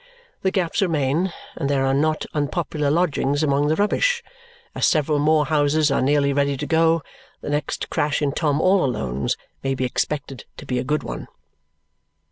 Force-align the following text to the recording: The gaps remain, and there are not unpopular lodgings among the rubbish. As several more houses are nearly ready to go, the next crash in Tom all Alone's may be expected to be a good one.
The 0.41 0.49
gaps 0.49 0.81
remain, 0.81 1.31
and 1.55 1.69
there 1.69 1.85
are 1.85 1.93
not 1.93 2.25
unpopular 2.33 2.89
lodgings 2.89 3.43
among 3.43 3.67
the 3.67 3.75
rubbish. 3.75 4.23
As 4.73 4.87
several 4.87 5.19
more 5.19 5.45
houses 5.45 5.91
are 5.91 6.01
nearly 6.01 6.33
ready 6.33 6.57
to 6.57 6.65
go, 6.65 7.03
the 7.41 7.51
next 7.51 7.87
crash 7.91 8.19
in 8.19 8.31
Tom 8.31 8.59
all 8.59 8.83
Alone's 8.83 9.37
may 9.63 9.75
be 9.75 9.85
expected 9.85 10.45
to 10.57 10.65
be 10.65 10.79
a 10.79 10.83
good 10.83 11.03
one. 11.03 11.27